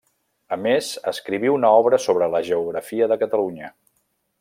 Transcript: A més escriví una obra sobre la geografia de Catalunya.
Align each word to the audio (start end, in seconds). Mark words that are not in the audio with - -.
A 0.55 0.57
més 0.67 0.87
escriví 1.11 1.53
una 1.57 1.71
obra 1.83 2.01
sobre 2.07 2.33
la 2.37 2.43
geografia 2.51 3.11
de 3.13 3.23
Catalunya. 3.27 3.75